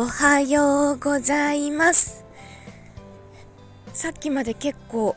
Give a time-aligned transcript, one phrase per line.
[0.00, 2.24] おはようございます。
[3.92, 5.16] さっきまで結構降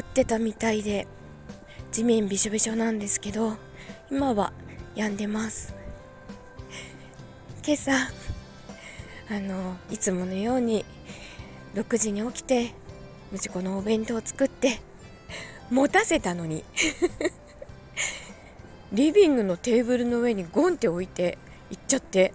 [0.00, 1.06] ってたみたいで
[1.92, 3.58] 地面びしょびしょなんですけど
[4.10, 4.54] 今は
[4.94, 5.74] 止んでます。
[7.62, 10.86] 今朝あのいつものように
[11.74, 12.72] 6時に起きて
[13.34, 14.80] 息子のお弁当を作って
[15.70, 16.64] 持たせたのに。
[18.94, 21.36] リビングのテーブルの上にゴンって置いて
[21.68, 22.32] 行っちゃって。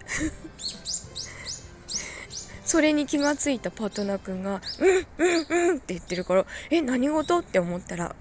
[2.65, 7.39] それに気がついたパートナー君が、うんうんうんって言ってるから、え、何事？
[7.39, 8.15] って思ったら、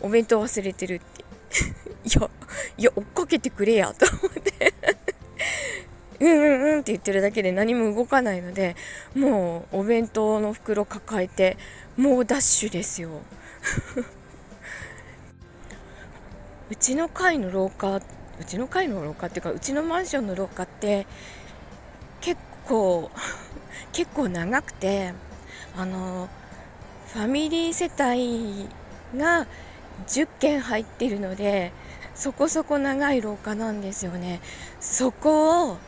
[0.00, 1.22] お弁当忘れてるって。
[2.04, 2.28] いや、
[2.76, 4.74] いや、追っかけてくれや、と思って
[6.18, 8.74] うんうんうんって言ってるだけで何も動かないので、
[9.14, 11.56] もうお弁当の袋抱えて、
[11.96, 13.10] もうダッシュですよ。
[16.70, 18.02] うちの階の廊下、う
[18.44, 21.06] ちの階の廊下っていうか、うちのマンションの廊下って、
[22.20, 23.10] 結構
[23.92, 25.12] 結構長くて
[25.76, 26.28] あの
[27.12, 28.68] ファミリー世帯
[29.18, 29.46] が
[30.06, 31.72] 10軒入ってるので
[32.14, 34.40] そこそこ長い廊下なんですよね。
[34.80, 35.78] そこを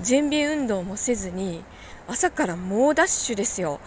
[0.00, 1.62] 準備運動もせずに
[2.08, 3.80] 朝から猛ダッシュですよ。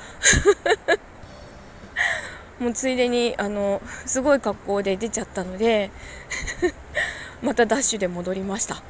[2.60, 5.92] もうついでにあのすごい格好で出ちゃったので
[7.42, 8.82] またダッシュで戻りました。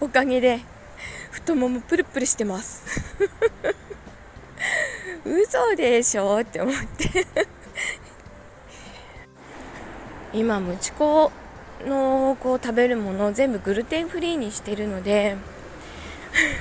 [0.00, 0.60] おかげで
[1.30, 2.84] 太ももプルプルしてます。
[5.26, 7.26] 嘘でしょって思って。
[10.32, 11.32] 今ムチコ
[11.86, 15.36] のこう食べるものを全部グルテンフリーにしてるので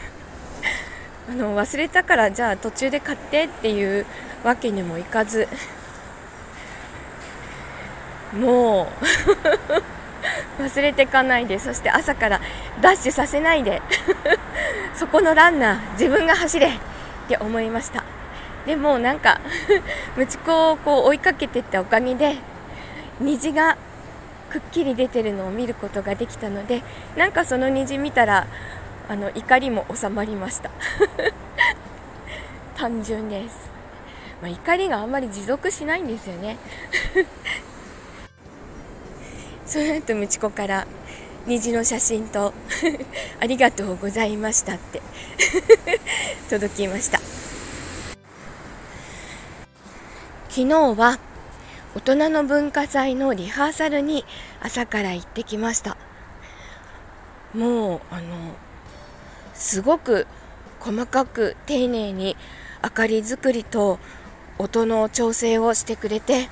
[1.30, 4.06] あの忘れたからじゃあ途中で買ってっていう
[4.44, 5.48] わけにもいかず。
[8.34, 8.84] も
[10.60, 11.60] う 忘れてかないで。
[11.60, 12.42] そして朝から
[12.82, 13.82] ダッシュさせないで。
[14.94, 16.72] そこのランナー自分が走れっ
[17.28, 18.15] て思いました。
[18.66, 19.40] でもなんか
[20.18, 22.38] ムチコをこう追いかけてったおかげで
[23.20, 23.78] 虹が
[24.50, 26.82] くっきり出てるのを見ることができたので
[27.16, 28.48] なんかその虹見たら
[29.08, 30.72] あの怒りも収まりました。
[32.76, 33.70] 単純です、
[34.42, 36.58] まあ、怒りがあんまり持続しないんですよね。
[39.66, 40.86] その後ムチコから
[41.46, 42.54] 虹の写真と
[43.40, 45.02] ありがとうございましたって
[46.50, 47.35] 届きました。
[50.56, 51.20] 昨日は
[51.96, 54.24] 大人の文化祭のリハーサルに
[54.62, 55.98] 朝から行ってきました。
[57.54, 58.56] もうあの
[59.54, 60.28] すごく
[60.80, 62.38] 細かく丁寧に
[62.82, 64.00] 明かり作りと
[64.58, 66.48] 音の調整をしてくれて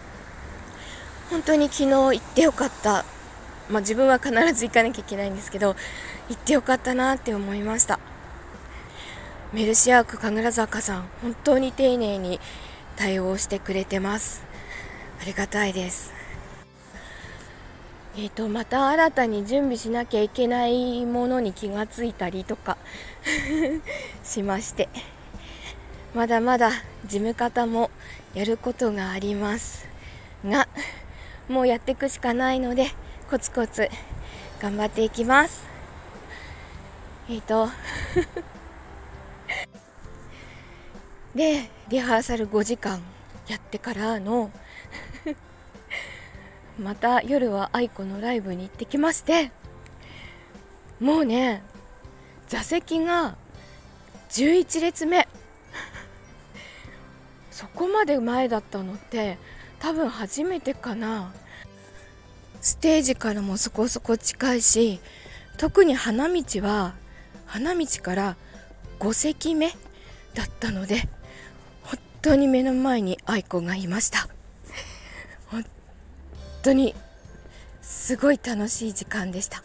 [1.29, 3.05] 本当に昨日行ってよかった。
[3.69, 5.77] まあ、自分は必ず行かなきゃいけないんですけど
[6.27, 8.01] 行ってよかったなって思いました。
[9.53, 12.41] メルシアーク神楽坂さん本当に丁寧に
[12.97, 14.43] 対応してくれてます。
[15.21, 16.13] ありがたいです。
[18.15, 22.77] えーと、また新たに準備しなきゃいけないものに気がついたりとか。
[24.23, 24.89] しまして。
[26.13, 26.69] まだまだ
[27.05, 27.89] 事務方も
[28.35, 29.87] やることがあります。
[30.45, 30.67] が
[31.49, 32.91] もうやっていくしかないので
[33.29, 33.89] コツコツ
[34.61, 35.63] 頑張っていきます。
[37.29, 37.69] えっ、ー、と
[41.35, 43.01] でリハーサル5時間
[43.47, 44.51] やってからの
[46.79, 49.51] また夜は愛子のライブに行ってきまして
[50.99, 51.63] もうね
[52.47, 53.35] 座席が
[54.29, 55.27] 11列目。
[57.51, 59.37] そこまで前だったのって
[59.79, 61.33] 多分初めてかな。
[62.61, 65.01] ステージからもそこそこ近いし
[65.57, 66.93] 特に花道は
[67.45, 68.37] 花道から
[68.99, 69.69] 5席目
[70.33, 71.09] だったので
[72.23, 74.29] 当に目の前に愛子がいました。
[75.47, 75.65] 本
[76.63, 76.95] 当に
[77.81, 79.57] すごい楽しい時間でした。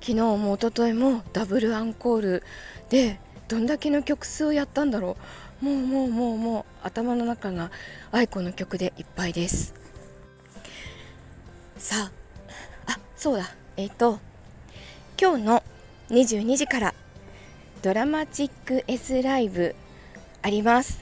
[0.00, 2.42] 昨日も一昨日もダブルアンコール
[2.88, 5.18] でどんだけの曲数をやったんだろ
[5.62, 5.64] う。
[5.66, 7.70] もうもうもうもう頭の中が
[8.10, 9.74] 愛子の曲でいっぱいです。
[11.76, 12.10] さ
[12.86, 13.54] ああそうだ。
[13.76, 14.18] えっ、ー、と
[15.20, 15.62] 今日の
[16.08, 16.94] 22時から
[17.82, 19.74] ドラマチック S ライブ
[20.40, 21.00] あります、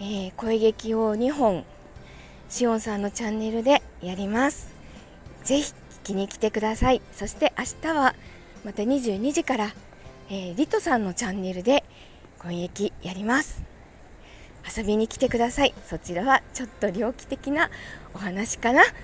[0.00, 1.64] えー、声劇を2本
[2.48, 4.68] しおんさんのチャンネルでやります。
[5.44, 5.74] ぜひ聞
[6.04, 7.00] きに来てください。
[7.12, 8.14] そして明日は
[8.64, 9.72] また22時から、
[10.30, 11.84] えー、リトさんのチャンネルで
[12.38, 13.62] 声劇やります。
[14.76, 15.74] 遊びに来てください。
[15.86, 17.70] そちらはちょっと猟奇的な
[18.14, 18.82] お話かな。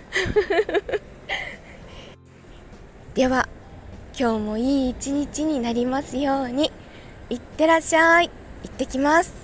[3.14, 3.48] では
[4.18, 6.72] 今日もいい一日になりますように。
[7.28, 8.28] いってらっしゃい。
[8.64, 9.39] 行ってきます。